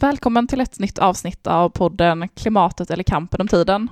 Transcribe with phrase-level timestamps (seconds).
[0.00, 3.88] Välkommen till ett nytt avsnitt av podden Klimatet eller kampen om tiden.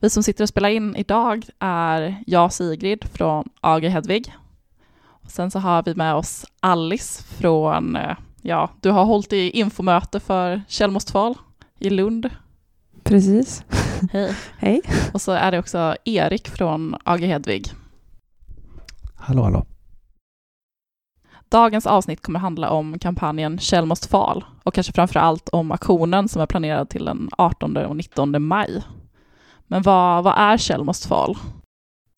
[0.00, 4.34] Vi som sitter och spelar in idag är jag Sigrid från AG Hedvig.
[5.00, 9.50] Och sen så har vi med oss Alice från, eh, ja, du har hållit i
[9.50, 11.34] infomöte för Källmostval
[11.78, 12.30] i Lund.
[13.02, 13.64] Precis.
[14.12, 14.34] Hej.
[14.58, 14.82] Hej.
[15.12, 17.72] Och så är det också Erik från AG Hedvig.
[19.16, 19.66] Hallå, hallå.
[21.48, 26.28] Dagens avsnitt kommer handla om kampanjen Kjell måste fall och kanske framför allt om aktionen
[26.28, 28.82] som är planerad till den 18 och 19 maj.
[29.66, 31.36] Men vad, vad är Kjell måste fall?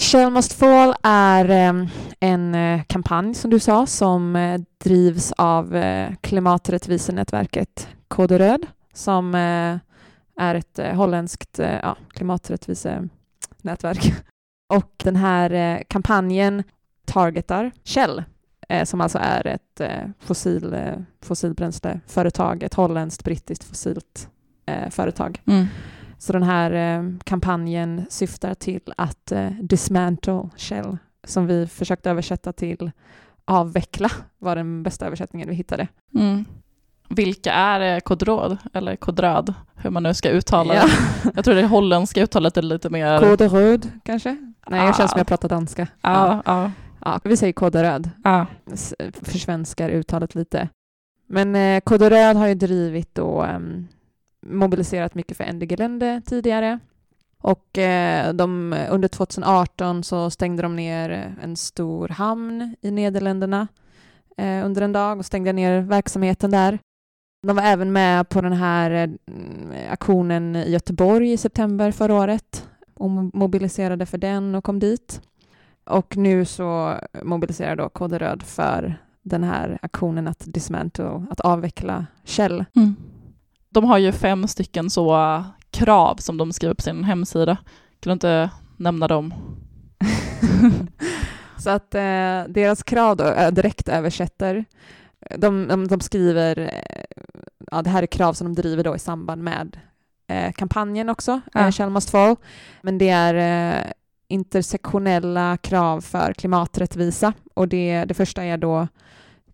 [0.00, 1.88] Shell Must Fall är ehm,
[2.20, 9.34] en eh, kampanj som du sa som eh, drivs av eh, klimaträttvisenätverket Kode Röd som
[10.36, 14.12] är ett holländskt ja, klimaträttvisenätverk.
[14.72, 16.62] Och den här kampanjen
[17.04, 18.24] targetar Shell
[18.84, 24.28] som alltså är ett eh, fossil, eh, fossilbränsleföretag, ett holländskt brittiskt fossilt
[24.66, 25.40] eh, företag.
[25.46, 25.66] Mm.
[26.18, 32.52] Så den här eh, kampanjen syftar till att eh, dismantle Shell, som vi försökte översätta
[32.52, 32.90] till
[33.44, 35.88] avveckla, var den bästa översättningen vi hittade.
[36.14, 36.44] Mm.
[37.08, 40.82] Vilka är eh, kodråd, eller kodröd, hur man nu ska uttala Ja.
[41.22, 41.30] det?
[41.34, 43.18] Jag tror det holländska uttalet är lite mer...
[43.20, 44.36] Kode röd kanske?
[44.68, 45.12] Nej, jag känns Ah.
[45.12, 45.86] som jag pratar danska.
[46.00, 46.70] Ja, ja,
[47.04, 48.10] Ja, vi säger kode röd.
[48.24, 48.46] ja.
[49.12, 50.68] Försvenskar uttalet lite.
[51.26, 53.86] Men eh, röd har ju drivit och ehm,
[54.46, 56.78] mobiliserat mycket för Ende Gelände tidigare.
[57.42, 63.68] Och eh, de, under 2018 så stängde de ner en stor hamn i Nederländerna
[64.36, 66.78] eh, under en dag och stängde ner verksamheten där.
[67.46, 72.68] De var även med på den här eh, aktionen i Göteborg i september förra året
[72.94, 75.20] och mo- mobiliserade för den och kom dit.
[75.90, 82.06] Och nu så mobiliserar då Kode Röd för den här aktionen att dismantle, att avveckla
[82.24, 82.64] Shell.
[82.76, 82.96] Mm.
[83.70, 87.56] De har ju fem stycken så uh, krav som de skriver på sin hemsida.
[88.00, 89.34] Kan du inte nämna dem?
[91.58, 94.64] Så att eh, deras krav då, jag direkt översätter,
[95.36, 96.70] de, de, de skriver,
[97.70, 99.78] ja det här är krav som de driver då i samband med
[100.28, 101.60] eh, kampanjen också, Ja.
[101.60, 102.36] eh, Shell Must Fall,
[102.82, 103.92] men det är
[104.30, 108.88] intersektionella krav för klimaträttvisa och det, det första är då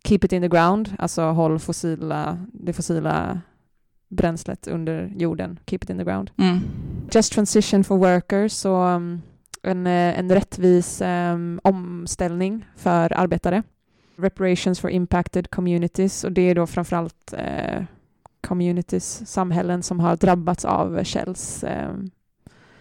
[0.04, 3.40] Keep it in the ground, alltså håll fossila, det fossila
[4.08, 6.30] bränslet under jorden, keep it in the ground.
[6.38, 6.60] Mm.
[7.10, 9.22] Just transition for workers och um,
[9.62, 13.62] en, eh, en rättvis um, omställning för arbetare.
[14.16, 17.82] Reparations for impacted communities och det är då framförallt eh,
[18.46, 21.94] communities, samhällen som har drabbats av Shells eh,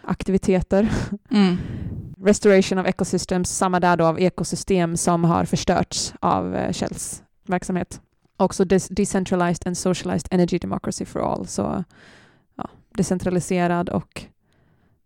[0.08, 0.90] aktiviteter.
[1.32, 1.58] Mm.
[2.24, 8.02] Restoration of ecosystems, samma där då av ekosystem som har förstörts av eh, Shells verksamhet.
[8.38, 11.48] Också decentralized and socialized energy democracy for all.
[11.48, 11.84] Så
[12.56, 14.26] ja, decentraliserad och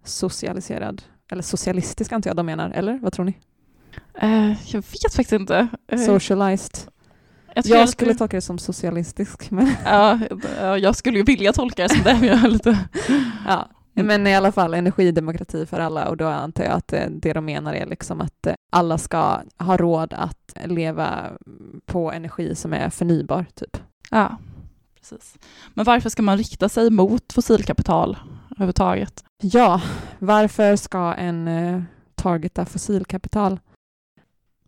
[0.04, 1.02] socialiserad.
[1.32, 3.38] Eller socialistisk antar jag de menar, eller vad tror ni?
[4.22, 5.68] Eh, jag vet faktiskt inte.
[5.88, 6.78] Eh, Socialized.
[7.56, 9.52] jag, jag Jag skulle tolka det som socialistisk.
[9.52, 10.20] Men, ja,
[10.60, 12.80] ja, jag skulle ju vilja tolka det som det, men jag är lite...
[13.48, 13.70] ja.
[14.04, 17.46] Men i alla fall energidemokrati för alla och då antar jag att eh, det de
[17.46, 21.32] menar är liksom att eh, alla ska ha råd att leva
[21.86, 23.78] på energi som är förnybar, typ.
[24.12, 24.38] Ja,
[25.00, 25.36] precis.
[25.74, 28.18] Men varför ska man rikta sig mot fossilkapital
[28.52, 29.24] överhuvudtaget?
[29.42, 29.82] Ja,
[30.20, 31.82] varför ska en eh,
[32.16, 33.60] targeta fossilkapital?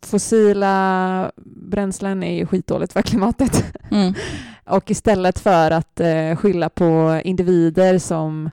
[0.01, 3.65] Fossila bränslen är ju skitdåligt för klimatet.
[3.91, 4.13] Mm.
[4.65, 8.49] Och istället för att eh, skylla på individer som,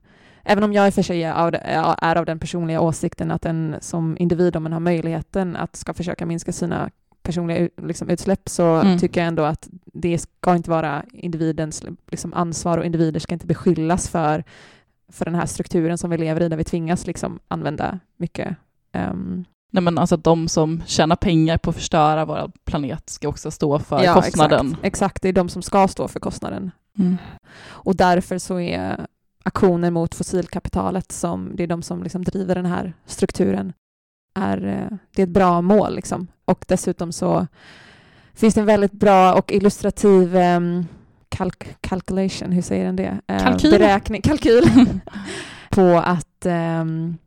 [0.48, 1.54] även om jag i och för sig är av,
[1.98, 5.94] är av den personliga åsikten att en som individ, om man har möjligheten att ska
[5.94, 6.90] försöka minska sina
[7.22, 8.98] personliga liksom, utsläpp, så Mm.
[8.98, 13.46] tycker jag ändå att det ska inte vara individens liksom, ansvar och individer ska inte
[13.46, 14.44] beskyllas för,
[15.12, 18.56] för den här strukturen som vi lever i, där vi tvingas liksom, använda mycket
[18.92, 23.50] ehm, Nej men alltså de som tjänar pengar på att förstöra vår planet ska också
[23.50, 24.66] stå för ja, kostnaden.
[24.66, 26.70] Exakt, exakt, det är de som ska stå för kostnaden.
[26.98, 27.16] Mm.
[27.66, 29.06] Och därför så är
[29.44, 33.72] aktioner mot fossilkapitalet, som, det är de som liksom driver den här strukturen,
[34.34, 35.94] är, eh, det är ett bra mål.
[35.94, 36.26] Liksom.
[36.44, 37.46] Och dessutom så
[38.34, 40.86] finns det en väldigt bra och illustrativ um,
[41.28, 43.20] kalk calculation, hur säger den det?
[43.26, 43.70] Eh, Kalkyl.
[43.70, 44.64] Beräkning, kalkyl
[45.70, 47.18] på att um,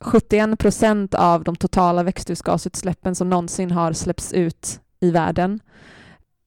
[0.00, 5.60] 71 procent av de totala växthusgasutsläppen som någonsin har släppts ut i världen,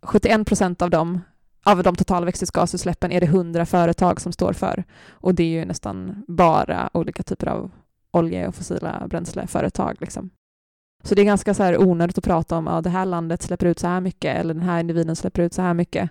[0.02, 1.22] 71 procent av dem
[1.66, 4.84] av de totala växthusgasutsläppen är det 100 företag som står för.
[5.10, 7.72] Och det är ju nästan bara olika typer av
[8.12, 9.98] olje och fossila bränsleföretag.
[10.00, 10.30] Liksom.
[11.04, 13.42] Så det är ganska så här onödigt att prata om att ja, det här landet
[13.42, 16.10] släpper ut så här mycket eller den här individen släpper ut så här mycket.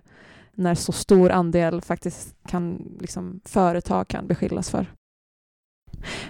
[0.54, 4.86] när så stor andel faktiskt kan, liksom, företag kan beskyllas för.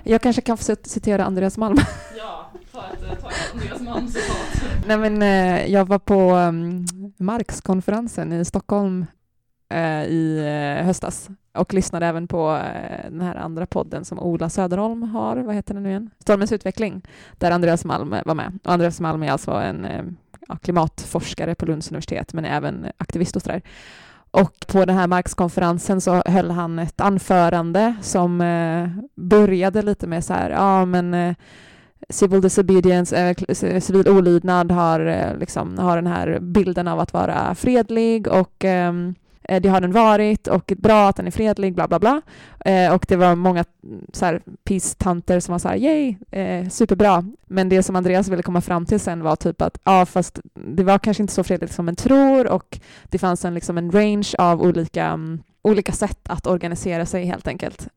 [0.03, 1.77] Jag kanske kan få citera Andreas Malm.
[2.19, 4.65] Ja, för att ta Andreas Malm citat.
[4.87, 6.87] Nej, men, eh, jag var på um,
[7.17, 9.07] Marxkonferensen i Stockholm
[9.69, 10.39] eh, i
[10.79, 15.37] eh, höstas och lyssnade även på eh, den här andra podden som Ola Söderholm har,
[15.37, 16.11] vad heter den nu igen?
[16.19, 17.03] Stormens utveckling,
[17.39, 18.59] där Andreas Malm var med.
[18.65, 20.05] Och Andreas Malm är alltså en eh,
[20.49, 23.63] ja, klimatforskare på Lunds universitet, men även aktivist och sådär.
[24.35, 30.25] Och på den här Marxkonferensen så höll han ett anförande som eh, började lite med
[30.25, 31.35] så här, ja men eh,
[32.09, 37.55] civil disobedience, eh, civil olydnad har, eh, liksom, har den här bilden av att vara
[37.55, 38.93] fredlig och Eh,
[39.49, 42.23] Eh, det har den varit och bra att den är fredlig, bla bla bla.
[42.65, 43.65] Eh, och det var många
[44.13, 47.25] så här, peace-tanter som var så här, yay, eh, superbra.
[47.47, 50.85] Men det som Andreas ville komma fram till sen var typ att, ja fast det
[50.85, 54.29] var kanske inte så fredligt som man tror och det fanns en, liksom en range
[54.39, 57.89] av olika, um, olika sätt att organisera sig helt enkelt.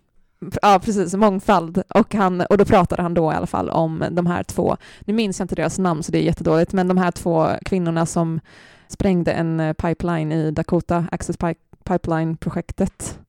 [0.62, 1.84] Ja, precis, mångfald.
[1.90, 5.14] Och, han, och då pratade han då i alla fall om de här två, nu
[5.14, 8.40] minns jag inte deras namn så det är jättedåligt, men de här två kvinnorna som
[8.88, 11.38] sprängde en eh, pipeline i Dakota Access
[11.84, 13.20] Pipeline-projektet.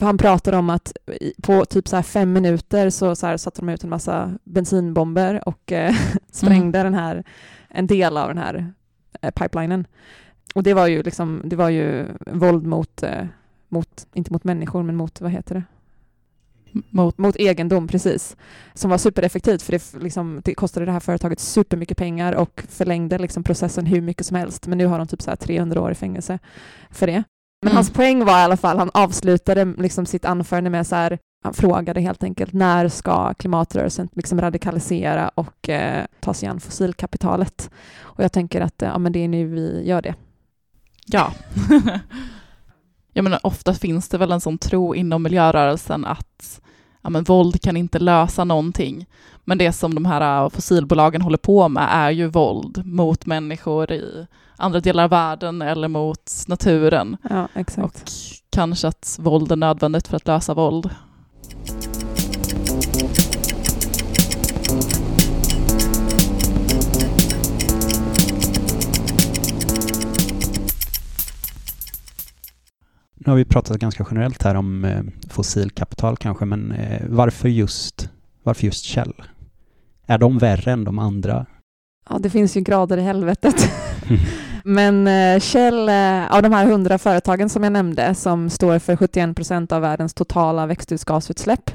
[0.00, 0.92] han pratade om att
[1.42, 5.94] på typ så fem minuter så, så satte de ut en massa bensinbomber och eh,
[6.32, 6.92] sprängde mm.
[6.92, 7.24] den här,
[7.68, 8.72] en del av den här
[9.20, 9.86] eh, pipelinen.
[10.54, 13.26] Och det var ju liksom, det var ju våld mot, eh,
[13.68, 15.62] mot, inte mot människor, men mot, vad heter det?
[16.90, 18.36] Mot, mot egendom, precis.
[18.74, 23.18] Som var supereffektivt, för det, liksom, det kostade det här företaget supermycket pengar och förlängde
[23.18, 24.66] liksom processen hur mycket som helst.
[24.66, 26.38] Men nu har de typ så 300 år i fängelse
[26.90, 27.24] för det.
[27.62, 27.76] Men mm.
[27.76, 31.54] hans poäng var i alla fall, han avslutade liksom sitt anförande med så här, han
[31.54, 37.70] frågade helt enkelt när ska klimatrörelsen liksom radikalisera och eh, ta sig an fossilkapitalet?
[38.00, 40.14] Och jag tänker att ja, men det är nu vi gör det.
[41.06, 41.32] Ja.
[43.12, 46.60] jag menar, ofta finns det väl en sån tro inom miljörörelsen att
[47.02, 49.06] ja, men våld kan inte lösa någonting.
[49.44, 53.92] Men det som de här äh, fossilbolagen håller på med är ju våld mot människor
[53.92, 54.26] i
[54.56, 57.16] andra delar av världen eller mot naturen.
[57.30, 57.48] Ja.
[57.76, 58.00] Och
[58.50, 60.90] kanske att våld är nödvändigt för att lösa våld.
[73.26, 78.10] Nu har vi pratat ganska generellt här om eh, fossilkapital kanske, men eh, varför, just,
[78.42, 79.14] varför just Shell?
[80.06, 81.46] Är de värre än de andra?
[82.10, 83.54] Ja, det finns ju grader i helvetet.
[84.64, 88.96] men eh, Shell, eh, av de här hundra företagen som jag nämnde, som står för
[88.96, 91.70] 71 procent av världens totala växthusgasutsläpp,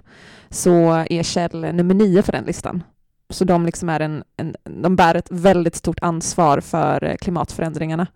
[0.50, 2.84] så är Shell nummer nio på den listan.
[3.30, 8.08] Så de, liksom är en, en, de bär ett väldigt stort ansvar för klimatförändringarna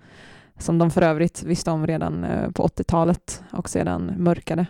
[0.58, 4.66] som de för övrigt visste om redan eh, på 80-talet och sedan mörkade.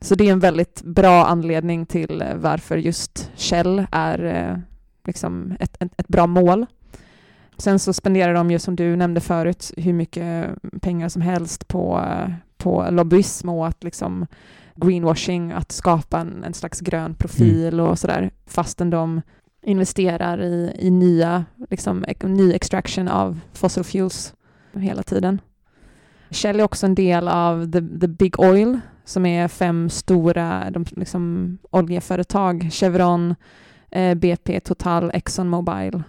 [0.00, 4.58] Så det är en väldigt bra anledning till eh, varför just Shell är eh,
[5.04, 6.66] liksom ett, ett, ett bra mål.
[7.56, 12.04] Sen så spenderar de ju, som du nämnde förut, hur mycket pengar som helst på,
[12.56, 14.26] på lobbyism och att liksom
[14.74, 17.86] greenwashing, att skapa en, en slags grön profil mm.
[17.86, 19.22] och sådär, fastän de
[19.62, 24.34] investerar i, i nya, liksom, ny extraction av fossil fuels
[24.80, 25.40] hela tiden.
[26.30, 30.84] Shell är också en del av the, the Big Oil som är fem stora de,
[30.90, 32.68] liksom, oljeföretag.
[32.72, 33.34] Chevron,
[33.90, 36.02] eh, BP, Total, Exxon Mobil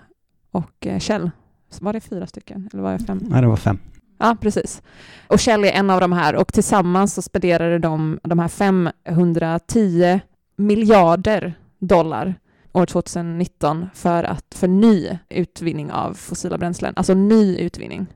[0.51, 1.31] och eh, Shell.
[1.79, 3.19] Var det fyra stycken eller var det fem?
[3.21, 3.79] Nej, det var fem.
[4.17, 4.81] Ja, precis.
[5.27, 10.19] Och Shell är en av de här och tillsammans så spenderade de de här 510
[10.57, 12.35] miljarder dollar
[12.73, 18.07] år 2019 för, att, för ny utvinning av fossila bränslen, alltså ny utvinning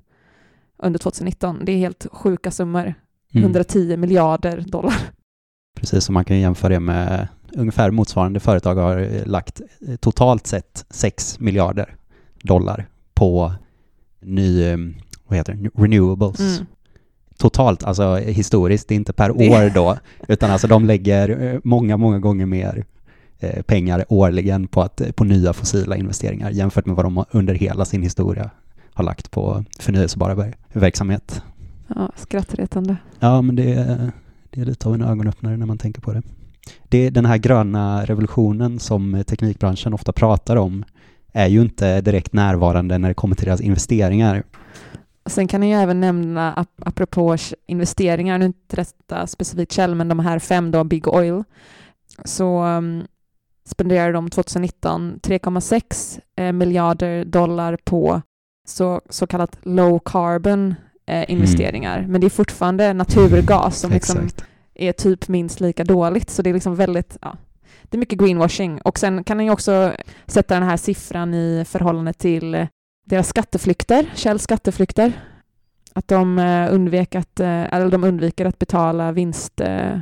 [0.79, 1.59] under 2019.
[1.65, 2.93] Det är helt sjuka summor.
[3.33, 3.43] Mm.
[3.43, 4.93] 110 miljarder dollar.
[5.79, 10.86] Precis, som man kan jämföra det med ungefär motsvarande företag har lagt eh, totalt sett
[10.89, 11.95] 6 miljarder
[12.43, 13.53] dollar på
[14.21, 14.77] ny, eh,
[15.27, 16.39] vad heter det, renewables.
[16.39, 16.65] Mm.
[17.38, 22.45] Totalt, alltså historiskt, inte per år då, utan alltså de lägger eh, många, många gånger
[22.45, 22.86] mer
[23.65, 28.03] pengar årligen på, att, på nya fossila investeringar jämfört med vad de under hela sin
[28.03, 28.50] historia
[28.93, 31.43] har lagt på förnyelsebara verksamhet.
[31.96, 32.98] Ja, skrattretande.
[33.19, 34.12] Ja, men det är,
[34.50, 36.22] det är lite av en ögonöppnare när man tänker på det.
[36.89, 40.86] Det är den här gröna revolutionen som teknikbranschen ofta pratar om
[41.34, 44.43] är ju inte direkt närvarande när det kommer till deras investeringar.
[45.25, 50.39] Sen kan jag även nämna, apropå investeringar, nu inte detta specifikt Shell, men de här
[50.39, 51.43] fem då, Big Oil,
[52.25, 53.03] så um,
[53.65, 58.22] spenderade de 2019 3,6 eh, miljarder dollar på
[58.69, 60.75] så, så kallat low carbon
[61.07, 62.05] eh, investeringar.
[62.09, 64.29] Men det är fortfarande naturgas som liksom
[64.75, 66.29] är typ minst lika dåligt.
[66.29, 67.38] Så det är liksom väldigt, ja,
[67.83, 68.81] det är mycket greenwashing.
[68.81, 69.93] Och sen kan ni också
[70.25, 72.67] sätta den här siffran i förhållande till
[73.05, 75.11] deras skatteflykter, Shells skatteflykter.
[75.93, 79.99] Att de eh, undvek att, eh, eller de undviker att betala vinst, eh,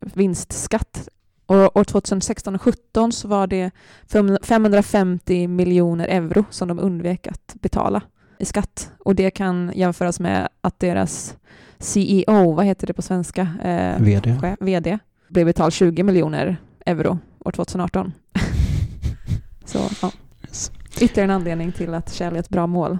[0.00, 1.08] vinstskatt.
[1.50, 3.70] Och år 2016 och 2017 så var det
[4.12, 8.02] fem- 550 miljoner euro som de undvek att betala
[8.38, 8.92] i skatt.
[8.98, 11.36] Och det kan jämföras med att deras
[11.78, 13.40] CEO, vad heter det på svenska?
[13.64, 14.38] Eh, VD.
[14.40, 18.12] chef, VD, blev betald 20 miljoner euro år 2018.
[19.64, 20.10] Så ja,
[20.48, 20.72] Yes.
[21.00, 22.98] ytterligare en anledning till att Shell är ett bra mål.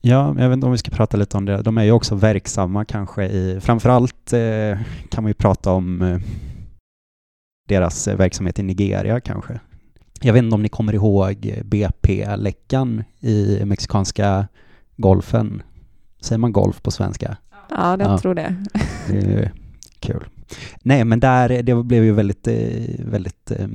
[0.00, 1.62] Ja, jag vet inte om vi ska prata lite om det.
[1.62, 4.78] De är ju också verksamma kanske i, framförallt eh,
[5.10, 6.18] kan man ju prata om eh,
[7.68, 9.60] deras eh, verksamhet i Nigeria kanske.
[10.20, 14.48] Jag vet inte om ni kommer ihåg BP-läckan i mexikanska
[14.96, 15.62] golfen.
[16.20, 17.36] Säger man golf på svenska?
[17.70, 18.18] Ja, jag Ja.
[18.18, 18.54] tror det.
[19.08, 19.50] Det
[20.00, 20.24] kul.
[20.82, 23.66] Nej, men där, det blev ju väldigt, eh, väldigt eh,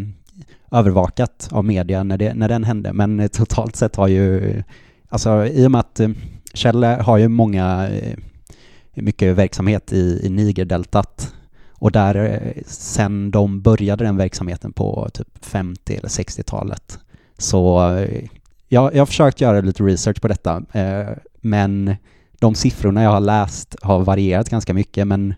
[0.72, 2.94] övervakat av media när, det, när den hände.
[2.94, 4.64] Men eh, totalt sett har ju,
[5.10, 6.10] alltså i och med att eh,
[6.54, 8.18] Shell har ju många, eh,
[8.94, 11.34] mycket verksamhet i, i Nigerdeltat
[11.80, 17.00] och där eh, sen de började den verksamheten på typ 50 eller 60-talet
[17.38, 18.26] så eh,
[18.68, 21.10] jag, jag har försökt göra lite research på detta eh,
[21.42, 21.96] men
[22.40, 25.34] de siffrorna jag har läst har varierat ganska mycket men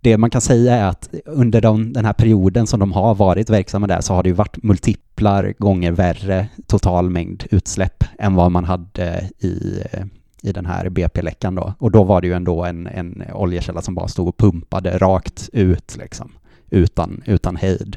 [0.00, 3.50] det man kan säga är att under de, den här perioden som de har varit
[3.50, 8.52] verksamma där så har det ju varit multiplar gånger värre total mängd utsläpp än vad
[8.52, 10.04] man hade i, eh,
[10.44, 11.74] i den här BP-läckan då.
[11.78, 15.50] Och då var det ju ändå en, en oljekälla som bara stod och pumpade rakt
[15.52, 16.32] ut liksom,
[16.70, 17.96] utan, utan hejd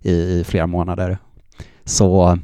[0.00, 1.18] i, i flera månader.
[1.84, 2.38] Så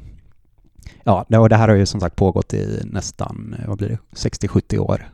[1.05, 3.99] ja, det, och det här har ju som sagt pågått i nästan, vad blir det,
[4.15, 5.09] 60-70 år.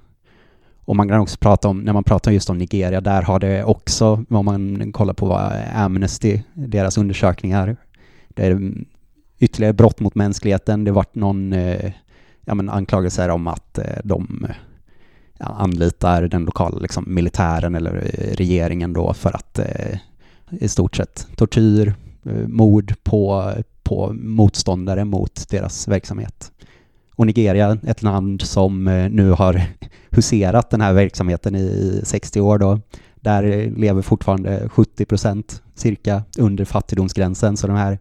[0.84, 3.64] Och man kan också prata om, när man pratar just om Nigeria, där har det
[3.64, 7.76] också, om man kollar på vad Amnesty, deras undersökningar,
[8.28, 8.72] det är
[9.38, 10.84] ytterligare brott mot mänskligheten.
[10.84, 11.92] Det varit någon eh,
[12.46, 14.46] ja, men anklagelser om att eh, de
[15.38, 19.98] ja, anlitar den lokala liksom, militären eller eh, regeringen då för att eh,
[20.50, 26.52] i stort sett tortyr, eh, mord på, på motståndare mot deras verksamhet.
[27.16, 29.62] Och Nigeria, ett land som eh, nu har
[30.10, 32.80] huserat den här verksamheten i 60 år då,
[33.14, 37.56] där lever fortfarande 70 procent cirka under fattigdomsgränsen.
[37.56, 37.98] Så de här,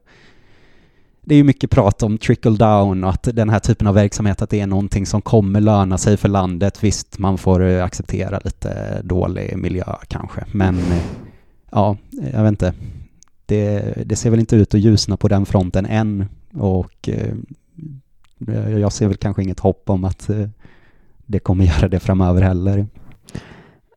[1.25, 4.41] det är ju mycket prat om trickle down och att den här typen av verksamhet
[4.41, 6.83] att det är någonting som kommer löna sig för landet.
[6.83, 11.01] Visst, man får eh, acceptera lite dålig miljö kanske, men eh,
[11.71, 11.97] ja,
[12.33, 12.73] jag vet inte.
[13.45, 17.33] Det, det ser väl inte ut att ljusna på den fronten än och eh,
[18.79, 20.29] jag ser väl kanske inget hopp om att
[21.25, 22.87] det kommer göra det framöver heller.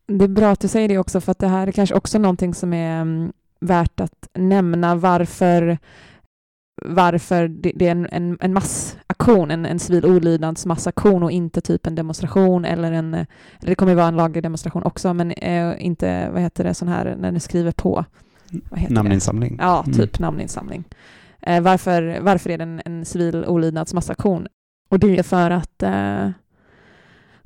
[0.06, 2.18] Det är bra att du säger det också, för att det här är kanske också
[2.18, 5.78] någonting som är mm, värt att nämna varför
[6.85, 11.87] varför det, det är en, en, en massaktion, en, en civil olydnadsmassaktion och inte typ
[11.87, 13.26] en demonstration eller en, eller
[13.61, 16.88] det kommer ju vara en laglig demonstration också, men eh, inte, vad heter det, sån
[16.88, 18.04] här när ni skriver på,
[18.70, 19.00] vad heter det?
[19.02, 19.56] Namninsamling.
[19.61, 19.99] Ja, Mm.
[19.99, 20.85] typ namninsamling.
[21.42, 24.47] Eh, varför, varför är det en, en civil olydnadsmassaktion?
[24.90, 26.30] Och det är för att eh,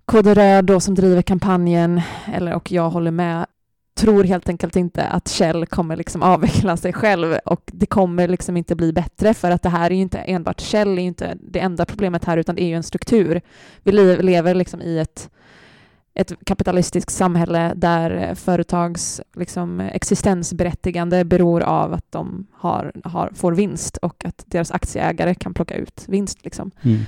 [0.04, 2.00] Kode Röd då som driver kampanjen,
[2.34, 3.46] eller, och jag håller med,
[3.94, 8.56] tror helt enkelt inte att Shell kommer liksom avveckla sig själv och det kommer liksom
[8.56, 11.36] inte bli bättre för att det här är ju inte enbart Shell är ju inte
[11.40, 13.40] det enda problemet här utan det är ju en struktur.
[13.82, 15.30] Vi le- lever liksom i ett
[16.14, 23.96] ett kapitalistiskt samhälle där företags liksom, existensberättigande beror av att de har, har, får vinst
[23.96, 26.44] och att deras aktieägare kan plocka ut vinst.
[26.44, 26.70] Liksom.
[26.82, 27.00] Mm.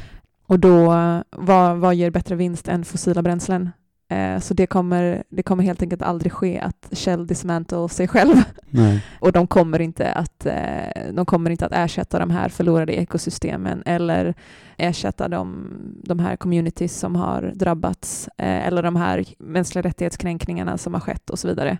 [0.47, 0.95] Och då,
[1.31, 3.71] vad, vad ger bättre vinst än fossila bränslen?
[4.15, 8.37] Eh, så det kommer, det kommer helt enkelt aldrig ske att Shell dismantle sig själv.
[9.21, 13.83] Och de kommer inte att, eh, de kommer inte att ersätta de här förlorade ekosystemen
[13.87, 14.35] eller
[14.77, 15.69] ersätta de,
[16.05, 21.31] de här communities som har drabbats eh, eller de här mänskliga rättighetskränkningarna som har skett
[21.31, 21.79] och så vidare.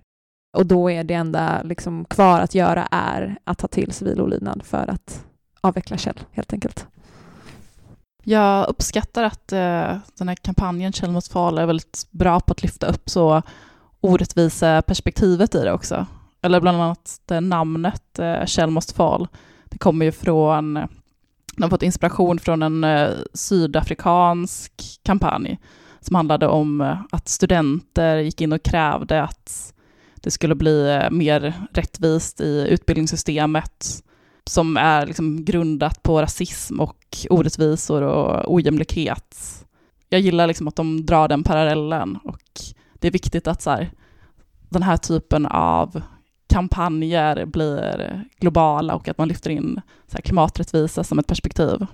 [0.57, 4.63] Och då är det enda liksom kvar att göra är att ta till civil olydnad
[4.65, 5.25] för att
[5.61, 6.87] avveckla Shell helt enkelt.
[8.25, 12.63] Jag uppskattar att eh, den här kampanjen Shell mot Fall är väldigt bra på att
[12.63, 13.43] lyfta upp så
[14.01, 16.07] orättvisa perspektivet i det också.
[16.43, 19.29] Eller bland annat det namnet eh, must fall.
[19.65, 20.87] Det kommer ju från, eh,
[21.57, 25.59] de har fått inspiration från en eh, sydafrikansk kampanj
[26.01, 29.75] som handlade om eh, att studenter gick in och krävde att
[30.15, 34.05] det skulle bli eh, mer rättvist i utbildningssystemet
[34.51, 39.37] som är liksom grundat på rasism och orättvisor och ojämlikhet.
[40.09, 42.43] jag gillar liksom att de drar den parallellen och
[42.95, 43.91] det är viktigt att så här,
[44.69, 46.03] den här typen av
[46.47, 51.87] kampanjer blir globala och att man lyfter in så här, klimaträttvisa som ett perspektiv.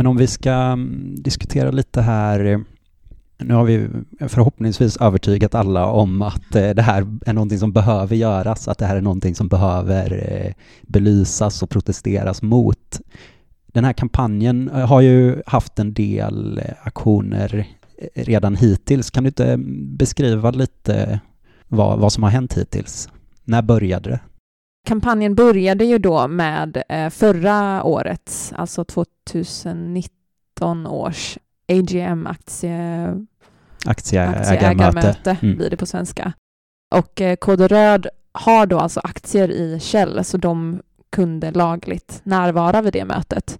[0.00, 2.64] Men om vi ska mm, diskutera lite här,
[3.38, 3.88] nu har vi
[4.28, 8.86] förhoppningsvis övertygat alla om att eh, det här är någonting som behöver göras, att det
[8.86, 10.52] här är någonting som behöver eh,
[10.82, 13.00] belysas och protesteras mot.
[13.66, 17.66] Den här kampanjen eh, har ju haft en del aktioner
[18.14, 19.10] redan hittills.
[19.10, 21.20] Kan du inte mm, beskriva lite
[21.68, 23.08] vad, vad som har hänt hittills?
[23.44, 24.20] När började det?
[24.86, 33.16] Kampanjen började ju då med eh, förra året, alltså 2019 års AGM-aktie...
[33.86, 35.56] Aktieägarmöte mm.
[35.56, 36.32] blir det på svenska.
[36.94, 42.92] Och eh, Röd har då alltså aktier i Shell, så de kunde lagligt närvara vid
[42.92, 43.58] det mötet.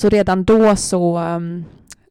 [0.00, 1.64] Så redan då så um,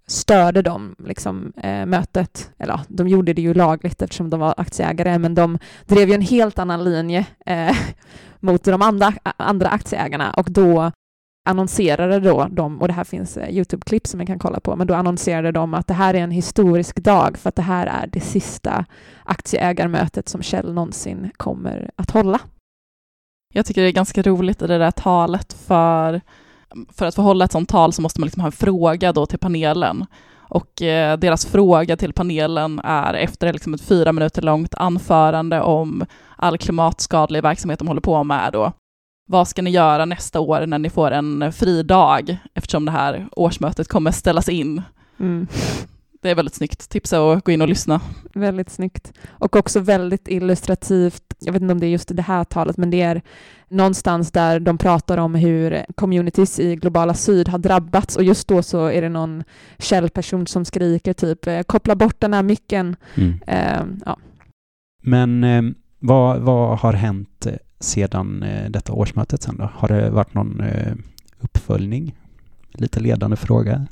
[0.08, 2.52] störde de liksom, eh, mötet.
[2.58, 6.16] Eller ja, de gjorde det ju lagligt eftersom de var aktieägare, men de drev ju
[6.16, 7.76] en helt annan linje eh,
[8.42, 10.92] mot de andra, andra aktieägarna och då
[11.50, 14.88] annonserade då de, och det här finns eh, Youtube-klipp som man kan kolla på, men
[14.88, 18.08] då annonserade de att det här är en historisk dag för att det här är
[18.08, 18.86] det sista
[19.24, 22.40] aktieägarmötet som Kjell någonsin kommer att hålla.
[23.54, 26.22] Jag tycker det är ganska roligt i det där talet för
[26.90, 29.26] för att få hålla ett sånt tal så måste man liksom ha en fråga då
[29.26, 30.06] till panelen.
[30.52, 36.06] Och eh, deras fråga till panelen är efter liksom ett fyra minuter långt anförande om
[36.36, 38.72] all klimatskadlig verksamhet de håller på med då.
[39.30, 43.28] Vad ska ni göra nästa år när ni får en fri dag eftersom det här
[43.32, 44.82] årsmötet kommer ställas in?
[45.20, 45.48] Mm.
[46.22, 46.90] Det är väldigt snyggt.
[46.90, 48.02] Tipsa att gå in och lyssna.
[48.34, 49.14] Väldigt snyggt.
[49.30, 51.24] Och också väldigt illustrativt.
[51.40, 53.22] Jag vet inte om det är just det här talet, men det är
[53.70, 58.64] någonstans där de pratar om hur communities i globala syd har drabbats och just då
[58.64, 59.44] så är det någon
[59.78, 62.96] källperson som skriker typ eh, koppla bort den här micken.
[63.16, 63.30] Mm.
[63.32, 64.18] Uh, ja.
[65.04, 65.62] Men eh,
[66.00, 69.70] vad, vad har hänt eh, sedan eh, detta årsmötet sen då?
[69.74, 70.94] Har det varit någon eh,
[71.40, 72.16] uppföljning?
[72.74, 73.88] Lite ledande fråga.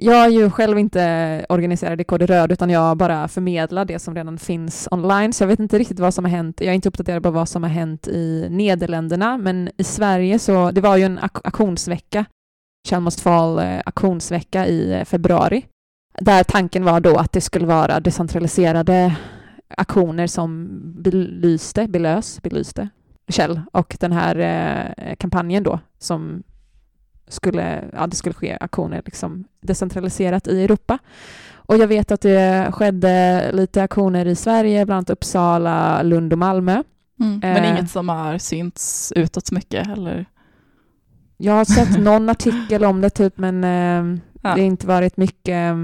[0.00, 4.14] Jag är ju själv inte organiserad i kod Röd, utan jag bara förmedlar det som
[4.14, 6.60] redan finns online, så jag vet inte riktigt vad som har hänt.
[6.60, 10.70] Jag är inte uppdaterad på vad som har hänt i Nederländerna, men i Sverige så,
[10.70, 12.24] det var ju en ak auktionsvecka,
[12.88, 15.64] Chalmers Fall-auktionsvecka eh, i eh, februari,
[16.20, 19.16] där tanken var då att det skulle vara decentraliserade
[19.68, 20.68] aktioner som
[21.02, 22.88] belyste, belös, belyste
[23.30, 24.36] Kjell och den här
[24.96, 26.42] eh, kampanjen då som
[27.28, 30.98] skulle, ja, det skulle ske aktioner liksom decentraliserat i Europa.
[31.54, 36.38] Och jag vet att det skedde lite aktioner i Sverige, bland annat Uppsala, Lund och
[36.38, 36.82] Malmö.
[37.20, 40.26] Mm, men eh, inget som har synts utåt så mycket, eller?
[41.36, 44.54] Jag har sett någon artikel om det, typ, men eh, ja.
[44.54, 45.74] det har inte varit mycket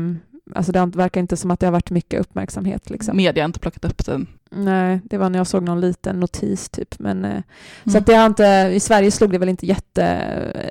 [0.54, 2.90] alltså det verkar inte som att det har varit mycket uppmärksamhet.
[2.90, 3.16] Liksom.
[3.16, 4.26] Media har inte plockat upp den.
[4.56, 6.98] Nej, det var när jag såg någon liten notis typ.
[6.98, 7.42] Men, mm.
[7.86, 10.18] Så att det har inte, i Sverige slog det väl inte jätte,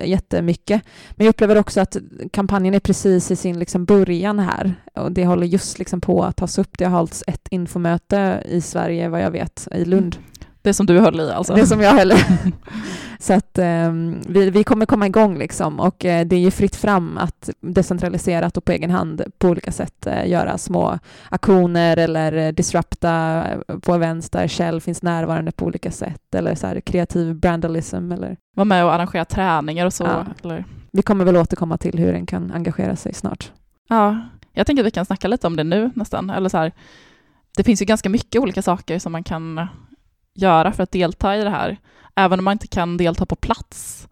[0.04, 0.82] jättemycket.
[1.12, 1.98] Men jag upplever också att
[2.32, 4.76] kampanjen är precis i sin liksom början här.
[4.94, 6.78] Och det håller just liksom på att tas upp.
[6.78, 10.16] Det har hållits ett infomöte i Sverige, vad jag vet, i Lund.
[10.16, 10.28] Mm.
[10.64, 11.56] Det som du höll i alltså?
[11.56, 12.16] Det som jag höll i.
[13.20, 16.76] Så att um, vi, vi kommer komma igång liksom och uh, det är ju fritt
[16.76, 21.00] fram att decentraliserat och på egen hand på olika sätt uh, göra små
[21.30, 23.44] aktioner eller uh, disrupta
[23.82, 28.38] på events där Shell finns närvarande på olika sätt eller så här kreativ brandalism eller...
[28.56, 30.04] Vara med och arrangera träningar och så?
[30.04, 30.26] Ja.
[30.44, 30.66] Eller?
[30.92, 33.52] Vi kommer väl återkomma till hur den kan engagera sig snart.
[33.90, 34.20] Ja,
[34.54, 36.72] jag tänker att vi kan snacka lite om det nu nästan, eller så här,
[37.58, 39.68] det finns ju ganska mycket olika saker som man kan
[40.34, 41.78] göra för att delta i det här.
[42.16, 44.08] Även om man inte kan delta på plats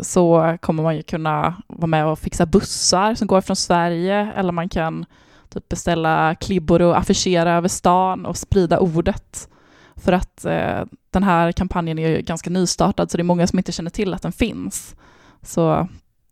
[0.00, 4.52] så kommer man ju kunna vara med och fixa bussar som går från Sverige eller
[4.52, 5.06] man kan
[5.48, 9.48] typ beställa klibbor och affischera över stan och sprida ordet.
[9.96, 13.58] För att eh, den här kampanjen är ju ganska nystartad så det är många som
[13.58, 14.96] inte känner till att den finns.
[15.42, 15.88] Så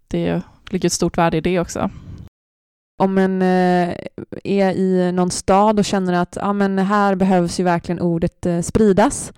[0.09, 1.91] det ligger ett stort värde i det också
[2.99, 3.97] om en eh,
[4.45, 8.61] är i någon stad och känner att ah, men här behövs ju verkligen ordet eh,
[8.61, 9.33] spridas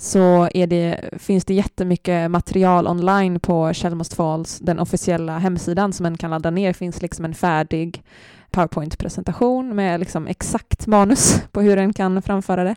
[0.00, 6.16] så det, finns det jättemycket material online på Chalmers Falls, den officiella hemsidan som en
[6.16, 6.68] kan ladda ner.
[6.68, 8.02] Det finns liksom en färdig
[8.50, 12.74] PowerPoint-presentation med liksom exakt manus på hur en kan framföra det.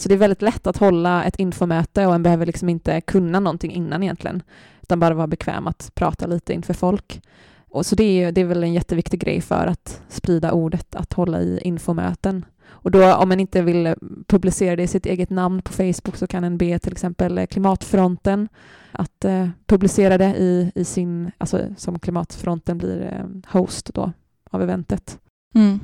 [0.00, 3.40] Så det är väldigt lätt att hålla ett infomöte och en behöver liksom inte kunna
[3.40, 4.42] någonting innan egentligen,
[4.82, 7.20] utan bara vara bekväm att prata lite inför folk.
[7.70, 11.12] Och så det är, det är väl en jätteviktig grej för att sprida ordet, att
[11.12, 12.44] hålla i infomöten.
[12.68, 13.94] Och då om man inte vill
[14.26, 17.46] publicera det i sitt eget namn på Facebook så kan en be till exempel eh,
[17.46, 18.48] Klimatfronten
[18.92, 24.12] att eh, publicera det i, i sin, alltså som Klimatfronten blir eh, host då
[24.50, 25.18] av eventet.
[25.54, 25.80] Mm.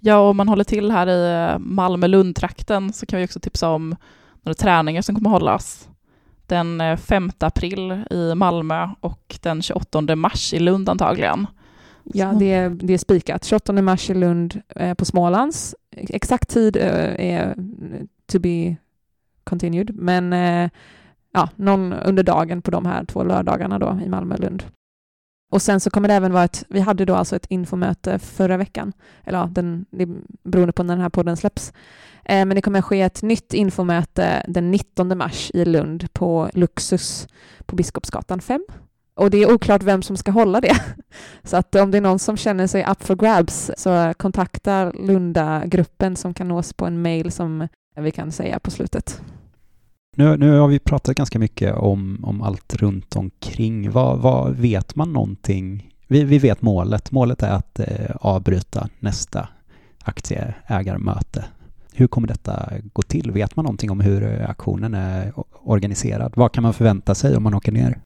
[0.00, 3.96] Ja, om man håller till här i eh, Malmö-Lund-trakten så kan vi också tipsa om
[4.42, 5.89] några träningar som kommer hållas
[6.50, 11.46] den 5 april i Malmö och den 28 mars i Lund antagligen.
[12.04, 13.44] Ja, det är, det är spikat.
[13.44, 15.74] 28 mars i Lund eh, på Smålands.
[15.96, 17.54] Exakt tid eh, är
[18.26, 18.76] to be
[19.44, 20.70] continued, men eh,
[21.32, 24.64] ja, någon under dagen på de här två lördagarna då i Malmö och Lund.
[25.50, 28.56] Och sen så kommer det även vara ett, vi hade då alltså ett infomöte förra
[28.56, 28.92] veckan,
[29.24, 30.08] eller ja, den, det
[30.42, 31.72] beroende på när den här podden släpps.
[32.24, 36.50] Eh, men det kommer att ske ett nytt infomöte den 19 mars i Lund på
[36.54, 37.28] Luxus
[37.66, 38.64] på Biskopsgatan 5.
[39.14, 40.76] Och det är oklart vem som ska hålla det.
[41.42, 46.16] Så att om det är någon som känner sig up for grabs så kontakta Lunda-gruppen
[46.16, 49.22] som kan nås på en mail som vi kan säga på slutet.
[50.16, 53.90] Nu, nu har vi pratat ganska mycket om, om allt runt omkring.
[53.90, 55.94] Vad, vad vet man någonting?
[56.08, 57.10] Vi, vi vet målet.
[57.10, 59.48] Målet är att eh, avbryta nästa
[60.04, 61.44] aktieägarmöte.
[61.94, 63.30] Hur kommer detta gå till?
[63.30, 66.32] Vet man någonting om hur eh, aktionen är organiserad?
[66.36, 68.00] Vad kan man förvänta sig om man åker ner?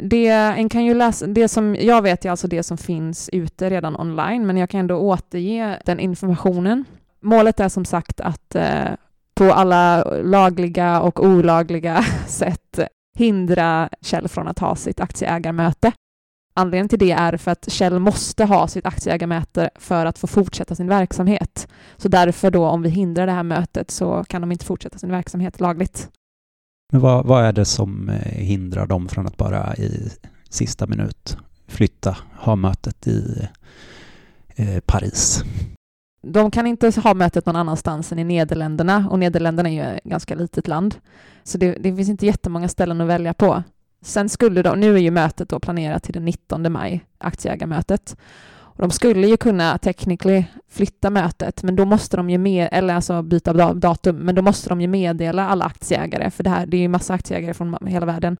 [0.00, 3.70] Det, en kan ju läsa, det som jag vet är alltså det som finns ute
[3.70, 6.84] redan online, men jag kan ändå återge den informationen.
[7.20, 8.90] Målet är som sagt att eh,
[9.34, 12.78] på alla lagliga och olagliga sätt
[13.14, 15.92] hindra Kjell från att ha sitt aktieägarmöte.
[16.54, 20.74] Anledningen till det är för att Kjell måste ha sitt aktieägarmöte för att få fortsätta
[20.74, 21.68] sin verksamhet.
[21.96, 25.10] Så därför då, om vi hindrar det här mötet så kan de inte fortsätta sin
[25.10, 26.08] verksamhet lagligt.
[26.92, 30.10] Men vad, vad är det som eh, hindrar dem från att bara i
[30.48, 31.36] sista minut
[31.66, 33.48] flytta, ha mötet i
[34.56, 35.44] eh, Paris?
[36.22, 40.04] De kan inte ha mötet någon annanstans än i Nederländerna och Nederländerna är ju ett
[40.04, 40.94] ganska litet land.
[41.44, 43.62] Så det, det finns inte jättemånga ställen att välja på.
[44.02, 48.16] Sen skulle de, nu är ju mötet då planerat till den 19 maj, aktieägarmötet.
[48.74, 52.94] Och de skulle ju kunna technically flytta mötet, men då måste de ju med, eller
[52.94, 56.76] alltså byta datum, men då måste de ju meddela alla aktieägare, för det här, det
[56.76, 58.36] är ju massa aktieägare från hela världen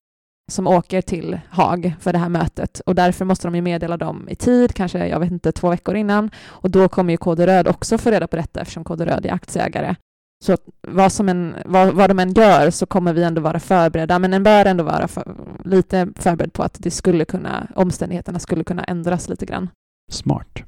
[0.51, 4.27] som åker till Haag för det här mötet och därför måste de ju meddela dem
[4.29, 7.67] i tid, kanske, jag vet inte, två veckor innan och då kommer ju Kode Röd
[7.67, 9.95] också få reda på detta eftersom Kode Röd är aktieägare.
[10.43, 14.19] Så vad, som en, vad, vad de än gör så kommer vi ändå vara förberedda,
[14.19, 18.63] men en bör ändå vara för, lite förberedd på att det skulle kunna, omständigheterna skulle
[18.63, 19.69] kunna ändras lite grann.
[20.11, 20.63] Smart.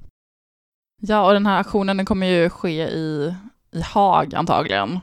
[1.01, 3.35] Ja, och den här aktionen den kommer ju ske i,
[3.71, 4.99] i Haag antagligen,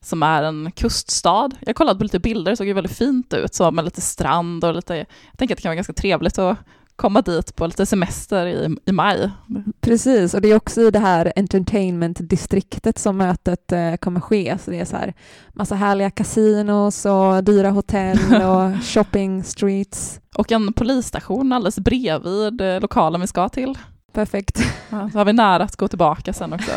[0.00, 1.50] som är en kuststad.
[1.60, 4.64] Jag kollade på lite bilder, det såg ju väldigt fint ut, så med lite strand
[4.64, 5.06] och lite, jag
[5.38, 6.58] tänker att det kan vara ganska trevligt att
[6.98, 9.30] komma dit på lite semester i, i maj.
[9.80, 14.58] Precis, och det är också i det här entertainment-distriktet som mötet eh, kommer ske.
[14.64, 15.14] Så det är så här
[15.52, 20.20] massa härliga kasinos och dyra hotell och shopping streets.
[20.34, 23.78] Och en polisstation alldeles bredvid eh, lokalen vi ska till.
[24.12, 24.60] Perfekt.
[24.90, 26.72] Ja, så har vi nära att gå tillbaka sen också.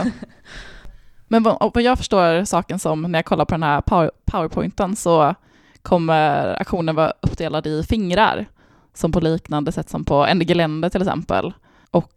[1.28, 4.96] Men vad, vad jag förstår saken som när jag kollar på den här power, powerpointen
[4.96, 5.36] så
[5.82, 8.48] kommer aktionen vara uppdelad i fingrar
[8.94, 11.54] som på liknande sätt som på NDG Länder till exempel.
[11.92, 12.14] Och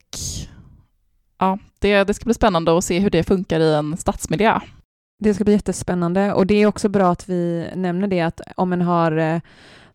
[1.38, 4.60] ja, det, det ska bli spännande att se hur det funkar i en stadsmiljö.
[5.18, 8.70] Det ska bli jättespännande och det är också bra att vi nämner det att om
[8.70, 9.40] man har eh,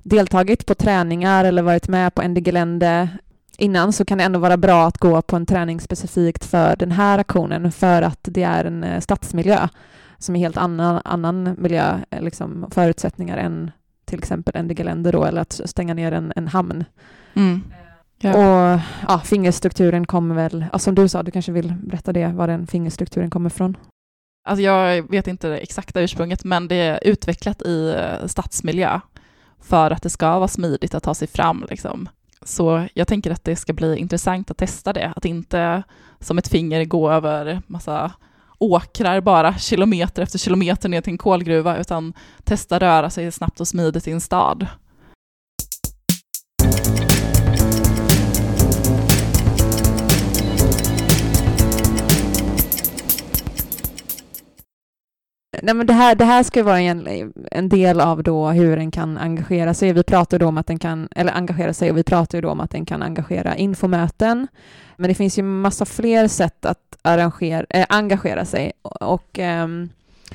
[0.04, 3.10] deltagit på träningar eller varit med på NDG Länder
[3.58, 6.92] innan så kan det ändå vara bra att gå på en träning specifikt för den
[6.92, 9.68] här aktionen för att det är en eh, stadsmiljö
[10.18, 13.72] som är helt annan, annan miljö, eh, liksom förutsättningar än
[14.10, 16.86] till exempel NDG-länder då, eller att stänga ner en, en hamn.
[17.34, 17.64] Mm.
[18.22, 18.30] Ja.
[18.30, 22.48] Och ja, fingerstrukturen kommer väl, ja, som du sa, du kanske vill berätta det, var
[22.48, 23.78] den fingerstrukturen kommer ifrån?
[24.50, 29.00] Alltså jag vet inte det exakta ursprunget, men det är utvecklat i eh, stadsmiljö
[29.62, 31.66] för att det ska vara smidigt att ta sig fram.
[31.70, 32.10] Liksom.
[32.42, 35.84] Så jag tänker att det ska bli intressant att testa det, att inte
[36.20, 38.12] som ett finger gå över massa
[38.60, 43.68] åkrar bara kilometer efter kilometer ner till en kolgruva, utan testa röra sig snabbt och
[43.68, 44.68] smidigt i en stad.
[55.64, 58.92] Nej, men det, här, det här ska vara en, en del av då hur en
[58.92, 59.94] kan engagera sig.
[59.94, 62.50] Vi pratar då om att den kan, eller engagera sig och vi pratar ju då
[62.50, 64.48] om att den kan engagera infomöten.
[64.98, 69.90] Men det finns ju massa fler sätt att arrangera, äh, engagera sig och ähm,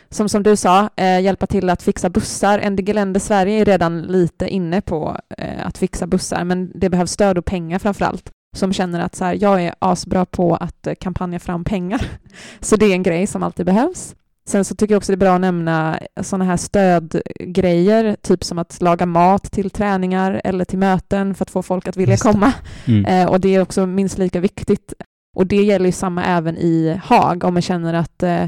[0.08, 2.70] som, som du sa, eh, hjälpa till att fixa bussar.
[2.70, 7.10] NDG Länder Sverige är redan lite inne på eh, att fixa bussar, men det behövs
[7.10, 8.30] stöd och pengar framför allt.
[8.56, 12.10] som känner att så här, jag är asbra på att eh, kampanja fram pengar.
[12.60, 14.14] Så det är en grej som alltid behövs.
[14.48, 18.58] Sen så tycker jag också det är bra att nämna sådana här stödgrejer, typ som
[18.58, 22.24] att laga mat till träningar eller till möten för att få folk att vilja Just
[22.24, 22.32] det.
[22.32, 22.52] komma.
[22.84, 23.04] Mm.
[23.04, 24.94] Eh, och det är också minst lika viktigt.
[25.36, 28.46] Och det gäller ju samma även i Haag, om man känner att eh,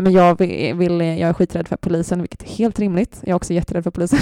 [0.00, 3.18] men jag, vill, jag är skiträdd för polisen, vilket är helt rimligt.
[3.20, 4.18] Jag är också jätterädd för polisen.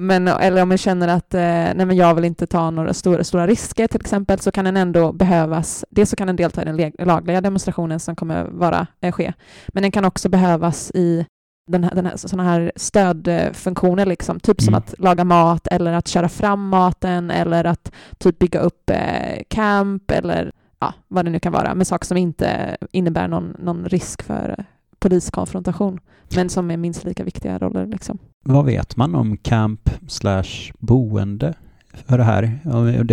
[0.00, 3.24] Men, eller om man känner att eh, nej, men jag vill inte ta några stora,
[3.24, 5.84] stora risker till exempel, så kan den ändå behövas.
[5.90, 9.32] Dels så kan den delta i den lagliga demonstrationen som kommer vara, eh, ske,
[9.68, 11.26] men den kan också behövas i
[11.70, 14.78] den här, den här, såna här stödfunktioner, liksom, typ som Mm.
[14.78, 20.10] att laga mat eller att köra fram maten eller att typ bygga upp eh, camp
[20.10, 24.22] eller ja, vad det nu kan vara, med saker som inte innebär någon, någon risk
[24.22, 24.64] för eh,
[25.04, 26.00] poliskonfrontation,
[26.36, 27.86] men som är minst lika viktiga roller.
[27.86, 28.18] Liksom.
[28.44, 31.54] Vad vet man om camp slash boende
[31.92, 32.58] för det här?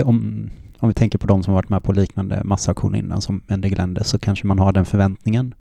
[0.06, 0.50] Om,
[0.80, 4.04] om, vi tänker på de som varit med på liknande massaktion innan som Ende Glende
[4.04, 5.54] så kanske man har den förväntningen.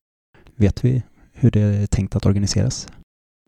[0.55, 2.87] Vet vi hur det är tänkt att organiseras?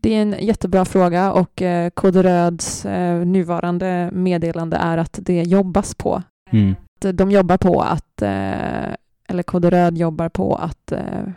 [0.02, 5.42] Det är en jättebra fråga och eh, Kode Röds eh, nuvarande meddelande är att det
[5.42, 6.22] jobbas på.
[6.50, 6.74] Mm.
[7.12, 8.94] De jobbar på att, eh,
[9.28, 11.28] eller Kode Röd jobbar på att eh,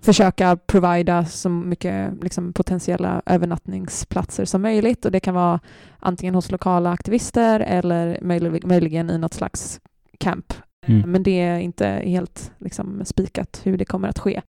[0.00, 5.60] försöka provida så mycket liksom, potentiella övernattningsplatser som möjligt och det kan vara
[5.98, 9.80] antingen hos lokala aktivister eller möjlig, möjligen i något slags
[10.18, 10.52] camp.
[10.86, 11.10] Mm.
[11.10, 14.42] Men det är inte helt liksom, spikat hur det kommer att ske.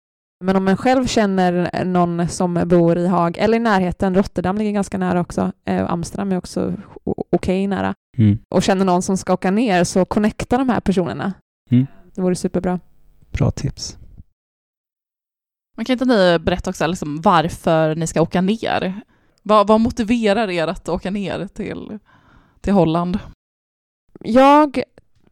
[0.43, 4.71] Men om man själv känner någon som bor i Haag eller i närheten, Rotterdam ligger
[4.71, 6.73] ganska nära också, eh, Amsterdam är också
[7.31, 8.37] okej nära, Mm.
[8.49, 11.33] och känner någon som ska åka ner, så connecta de här personerna.
[11.71, 11.87] Mm.
[12.15, 12.79] Det vore superbra.
[13.31, 13.97] Bra tips.
[15.79, 19.01] Men kan inte ni berätta också liksom varför ni ska åka ner?
[19.43, 21.99] Vad, vad motiverar er att åka ner till,
[22.61, 23.19] till Holland?
[24.19, 24.83] Jag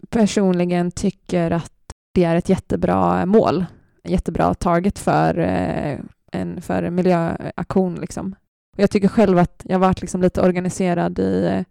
[0.09, 1.73] personligen tycker att
[2.13, 3.65] det är ett jättebra mål,
[4.03, 5.99] jättebra target för, eh,
[6.31, 7.95] en, för en miljöaktion.
[7.95, 8.35] Liksom.
[8.77, 11.65] Och jag tycker själv att jag varit liksom lite organiserad i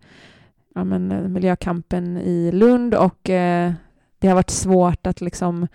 [0.74, 3.72] ja, men, miljökampen i Lund och eh,
[4.18, 5.68] det har varit svårt att liksom, eh,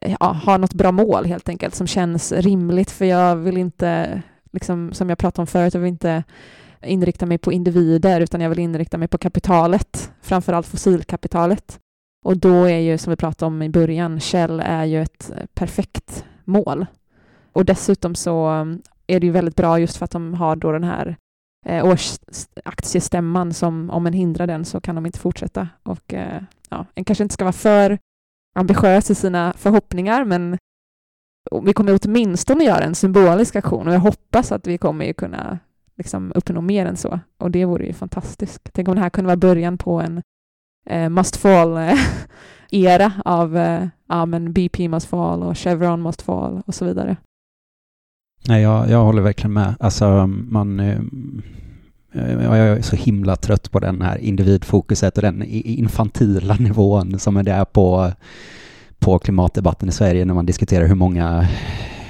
[0.00, 4.22] Eh, ja, ha något bra mål helt enkelt som känns rimligt för jag vill inte,
[4.52, 6.24] liksom, som jag pratade om förut, jag vill inte
[6.82, 11.78] inrikta mig på individer utan jag vill inrikta mig på kapitalet, framförallt fossilkapitalet.
[12.24, 15.46] Och då är ju, som vi pratade om i början, Shell är ju ett eh,
[15.54, 16.86] perfekt mål.
[17.52, 20.72] Och dessutom så mm, är det ju väldigt bra just för att de har då
[20.72, 21.16] den här
[21.66, 25.68] eh, årsaktiestämman som om en hindrar den så kan de inte fortsätta.
[25.82, 27.98] Och eh, ja, en kanske inte ska vara för
[28.54, 30.58] ambitiös i sina förhoppningar men
[31.62, 35.58] vi kommer åtminstone göra en symbolisk aktion och jag hoppas att vi kommer ju kunna
[35.96, 37.20] liksom uppnå mer än så.
[37.38, 38.68] Och det vore ju fantastiskt.
[38.72, 40.22] Tänk om det här kunde vara början på en
[40.86, 46.62] eh, must fall-era eh, av eh, ja, men BP must fall och Chevron must fall
[46.66, 47.16] och så vidare.
[48.48, 49.74] Nej, jag, jag håller verkligen med.
[49.80, 50.80] Alltså, man...
[50.80, 51.00] Eh,
[52.12, 57.36] Eh, jag är så himla trött på den här individfokuset och den infantila nivån som
[57.36, 58.12] är där på,
[58.98, 61.48] på klimatdebatten i Sverige när man diskuterar hur många,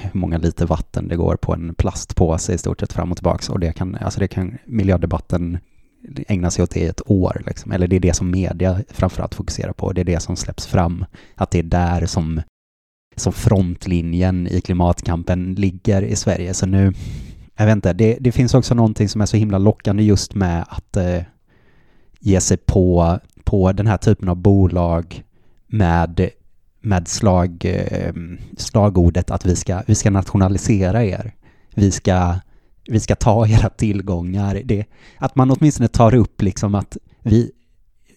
[0.01, 3.51] hur många liter vatten det går på en plastpåse i stort sett fram och tillbaka.
[3.51, 5.57] Och det kan, alltså det kan miljödebatten
[6.27, 7.43] ägna sig åt i ett år.
[7.45, 7.71] Liksom.
[7.71, 9.91] Eller det är det som media framförallt fokuserar på.
[9.91, 11.05] Det är det som släpps fram.
[11.35, 12.41] Att det är där som
[13.15, 16.53] som frontlinjen i klimatkampen ligger i Sverige.
[16.53, 16.93] Så nu,
[17.57, 20.65] jag vet inte, det, det finns också någonting som är så himla lockande just med
[20.69, 21.21] att eh,
[22.19, 25.23] ge sig på, på den här typen av bolag
[25.67, 26.29] med,
[26.81, 28.13] med slag, eh,
[28.57, 31.33] slagordet att vi ska, vi ska nationalisera er.
[31.75, 32.35] Vi ska,
[32.87, 34.61] vi ska ta era tillgångar.
[34.65, 34.85] Det,
[35.17, 37.51] att man åtminstone tar upp liksom att vi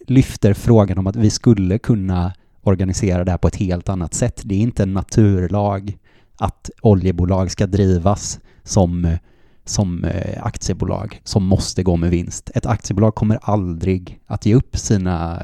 [0.07, 4.42] lyfter frågan om att vi skulle kunna organisera det här på ett helt annat sätt.
[4.44, 5.97] Det är inte en naturlag
[6.37, 9.16] att oljebolag ska drivas som,
[9.64, 12.51] som eh, aktiebolag som måste gå med vinst.
[12.55, 15.42] Ett aktiebolag kommer aldrig att ge upp sina,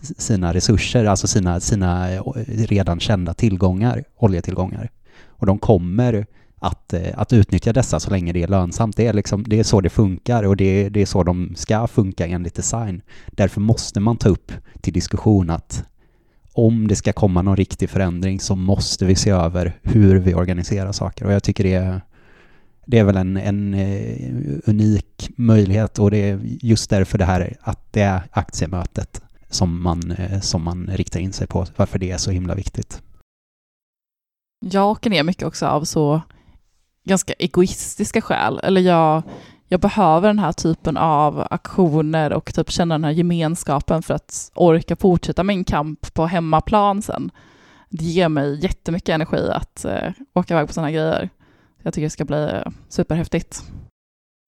[0.00, 4.90] sina resurser, alltså sina, sina eh, redan kända tillgångar, oljetillgångar.
[5.26, 6.26] Och de kommer
[6.60, 8.96] att, eh, att utnyttja dessa så länge det är lönsamt.
[8.96, 11.86] Det är, liksom, det är så det funkar och det, det är så de ska
[11.86, 13.02] funka enligt design.
[13.26, 15.84] Därför måste man ta upp till diskussion att
[16.66, 20.92] om det ska komma någon riktig förändring så måste vi se över hur vi organiserar
[20.92, 21.26] saker.
[21.26, 22.00] Och jag tycker det är,
[22.86, 27.56] det är väl en, en eh, unik möjlighet och det är just därför det här
[27.60, 32.10] att det är aktiemötet som man, eh, som man riktar in sig på, varför det
[32.10, 33.02] är så himla viktigt.
[34.64, 36.22] Jag åker ner mycket också av så
[37.04, 38.60] ganska egoistiska skäl.
[38.62, 39.22] Eller jag,
[39.72, 44.50] jag behöver den här typen av aktioner och typ känna den här gemenskapen för att
[44.54, 47.30] orka fortsätta min kamp på hemmaplan sen.
[47.88, 51.28] Det ger mig jättemycket energi att eh, åka iväg på sådana grejer.
[51.82, 53.62] Jag tycker det ska bli superhäftigt.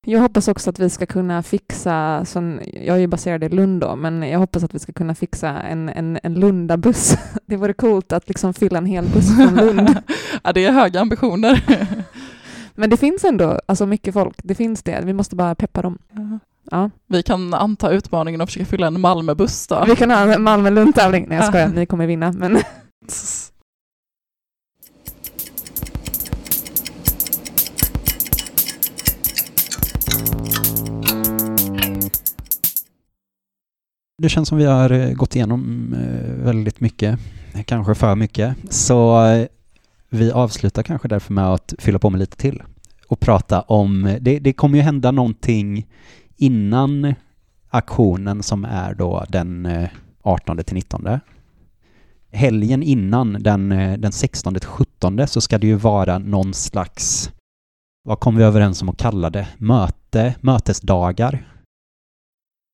[0.07, 3.81] Jag hoppas också att vi ska kunna fixa, som, jag är ju baserad i Lund
[3.81, 7.17] då, men jag hoppas att vi ska kunna fixa en, en, en Lundabuss.
[7.47, 9.97] Det vore coolt att liksom fylla en hel buss från Lund.
[10.45, 11.65] ja, det är höga ambitioner.
[12.75, 15.03] men det finns ändå alltså mycket folk, det finns det.
[15.05, 15.99] Vi måste bara peppa dem.
[16.71, 16.91] Ja.
[17.07, 19.85] Vi kan anta utmaningen och försöka fylla en Malmöbuss då.
[19.87, 21.27] Vi kan ha en Malmö-Lund-tävling.
[21.29, 22.33] Nej, jag skojar, ni kommer vinna.
[22.33, 22.59] Men
[34.23, 37.19] Det känns som vi har gått igenom eh, väldigt mycket,
[37.65, 38.57] kanske för mycket.
[38.71, 39.47] Så eh,
[40.13, 42.63] vi avslutar kanske därför med att fylla på med lite till
[43.09, 45.87] och prata om, det, det kommer ju hända någonting
[46.37, 47.15] innan
[47.71, 49.69] aktionen som är då den
[50.23, 51.09] 18 till 19.
[52.33, 57.31] Helgen innan, den, den 16 till 17, så ska det ju vara någon slags,
[58.05, 61.47] vad kom vi överens om att kalla det, möte, mötesdagar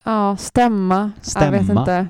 [0.04, 1.12] Ja, stämma.
[1.22, 1.44] stämma.
[1.44, 2.08] Jag vet inte.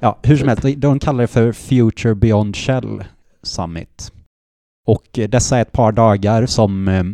[0.00, 3.04] Ja, hur som helst, de kallar det för Future Beyond Shell
[3.42, 4.12] Summit.
[4.86, 7.04] Och dessa är ett par dagar som, eh,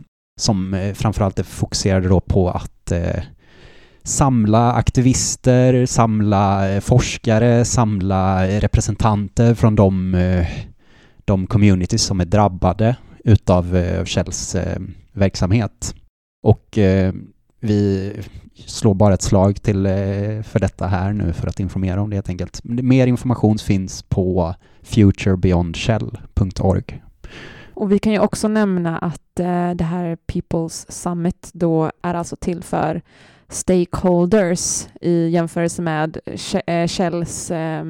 [0.41, 3.23] som eh, framförallt är fokuserade då på att eh,
[4.03, 10.45] samla aktivister, samla forskare, samla representanter från de,
[11.25, 14.57] de communities som är drabbade utav Shells
[15.13, 15.95] verksamhet.
[16.43, 16.79] Och
[17.61, 18.13] vi
[18.67, 19.83] slår bara ett slag till
[20.43, 22.61] för detta här nu för att informera om det helt enkelt.
[22.65, 27.03] Mer information finns på futurebeyondshell.org.
[27.77, 32.37] Och vi kan ju också nämna att eh, det här People's Summit då är alltså
[32.37, 33.03] till för
[33.49, 36.19] stakeholders i jämförelse med
[36.67, 37.85] eh, Shells eh,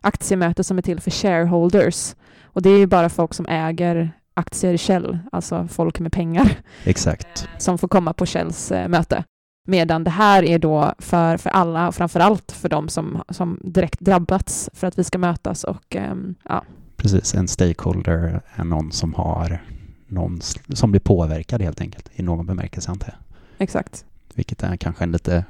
[0.00, 2.14] aktiemöte som är till för shareholders.
[2.44, 6.58] Och det är ju bara folk som äger aktier i Shell, alltså folk med pengar.
[6.84, 7.48] Exakt.
[7.58, 9.24] Som får komma på Shells eh, möte.
[9.66, 13.60] Medan det här är då för, för alla och framför allt för de som, som
[13.64, 16.64] direkt drabbats för att vi ska mötas och um, ja.
[16.98, 19.62] Precis, en stakeholder är någon som har
[20.06, 23.38] någon som blir påverkad helt enkelt i någon bemärkelse antar jag.
[23.62, 24.04] Exakt.
[24.34, 25.44] Vilket är kanske en lite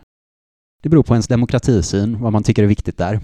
[0.83, 3.21] det beror på ens demokratisyn, vad man tycker är viktigt där.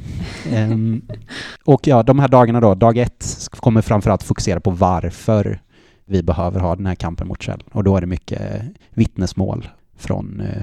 [0.52, 1.02] um,
[1.64, 5.60] och ja, de här dagarna då, dag ett kommer framförallt fokusera på varför
[6.04, 7.62] vi behöver ha den här kampen mot Shell.
[7.72, 10.62] Och då är det mycket vittnesmål från uh,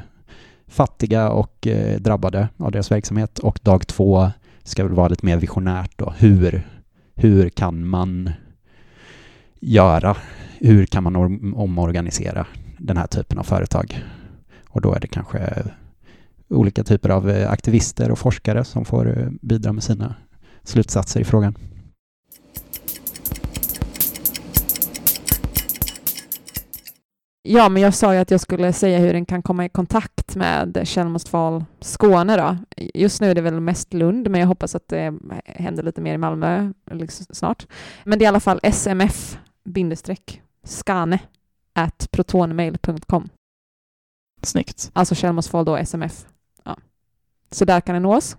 [0.68, 3.40] fattiga och eh, drabbade av deras verksamhet.
[3.40, 4.32] Och dag två
[4.64, 6.14] ska väl vara lite mer visionärt då.
[6.18, 6.68] Hur,
[7.16, 8.32] hur kan man
[9.60, 10.18] göra?
[10.60, 11.16] Hur kan man
[11.56, 12.46] omorganisera
[12.78, 14.04] den här typen av företag?
[14.70, 15.64] Och då är det kanske
[16.48, 20.16] olika typer av eh, aktivister och forskare som får eh, bidra med sina
[20.64, 21.56] slutsatser i frågan.
[27.44, 30.36] Ja, men jag sa ju att jag skulle säga hur den kan komma i kontakt
[30.36, 32.58] med Kjellmostval Skåne då.
[32.94, 35.14] Just nu är det väl mest Lund, men jag hoppas att det
[35.46, 37.68] händer lite mer i Malmö liksom snart.
[38.04, 39.40] Men det är i alla fall smf
[40.64, 41.20] skane
[41.74, 43.30] at protonmail.com.
[44.42, 44.92] Snyggt.
[44.94, 46.26] Alltså Kjellmostval då smf.
[46.64, 46.78] Ja.
[47.52, 48.38] Så där kan det nås.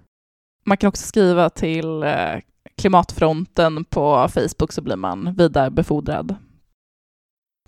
[0.66, 2.40] Man kan också skriva till eh,
[2.76, 6.36] Klimatfronten på Facebook så blir man vidarebefordrad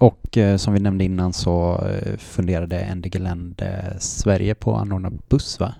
[0.00, 5.10] och eh, som vi nämnde innan så eh, funderade NDG Länder Sverige på att anordna
[5.28, 5.74] buss va?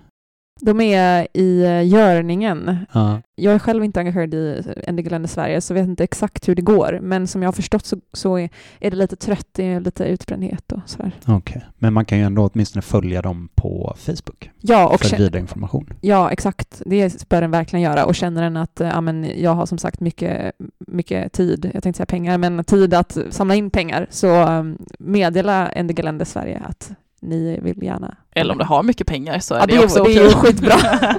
[0.61, 2.85] De är i eh, görningen.
[2.91, 3.21] Ja.
[3.35, 6.99] Jag är själv inte engagerad i NDG Sverige så vet inte exakt hur det går.
[7.01, 10.05] Men som jag har förstått så, så är, är det lite trött, det är lite
[10.05, 11.11] utbrändhet och sådär.
[11.21, 11.61] Okej, okay.
[11.77, 14.51] men man kan ju ändå åtminstone följa dem på Facebook.
[14.61, 15.93] Ja, och för vidare information.
[16.01, 16.81] Ja, exakt.
[16.85, 18.05] Det bör den verkligen göra.
[18.05, 21.97] Och känner den att ja, men jag har som sagt mycket, mycket tid, jag tänkte
[21.97, 26.91] säga pengar, men tid att samla in pengar, så um, meddela NDG Sverige att
[27.25, 28.17] ni vill gärna...
[28.31, 30.15] Eller om du har mycket pengar så är ja, det, det också okej.
[30.15, 30.75] Det är ju skitbra.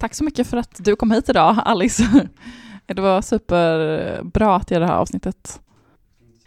[0.00, 2.28] Tack så mycket för att du kom hit idag, Alice.
[2.86, 5.60] Det var superbra att göra det här avsnittet.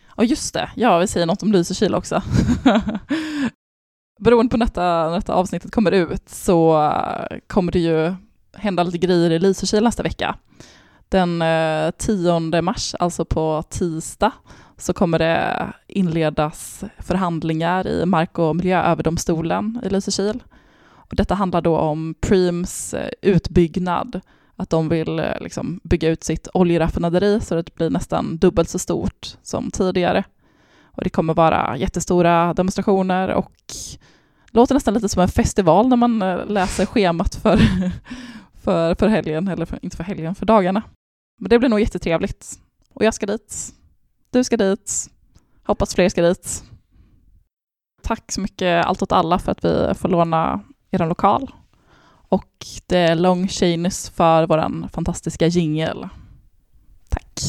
[0.07, 2.21] Och just det, ja, vi säger något om Lysekil också.
[4.19, 6.91] Beroende på när detta, detta avsnittet kommer ut så
[7.47, 8.15] kommer det ju
[8.53, 10.35] hända lite grejer i Lysekil nästa vecka.
[11.09, 14.31] Den eh, 10 mars, alltså på tisdag,
[14.77, 20.43] så kommer det inledas förhandlingar i Mark och miljööverdomstolen i Lysekil.
[21.13, 24.21] Och detta handlar då om Preems eh, utbyggnad,
[24.55, 28.69] att de vill eh, liksom bygga ut sitt oljeraffinaderi så att det blir nästan dubbelt
[28.69, 30.23] så stort som tidigare.
[30.85, 33.51] Och det kommer vara jättestora demonstrationer och
[34.51, 37.59] låter nästan lite som en festival när man läser schemat för,
[38.63, 40.83] för, för helgen, eller för, inte för helgen, för dagarna.
[41.39, 42.59] Men det blir nog jättetrevligt.
[42.93, 43.73] Och jag ska dit.
[44.29, 45.09] Du ska dit.
[45.63, 46.63] Hoppas fler ska dit.
[48.01, 51.51] Tack så mycket Allt åt alla för att vi får låna er lokal.
[52.29, 56.07] Och det är Long chainus för vår fantastiska jingel.
[57.09, 57.41] Tack.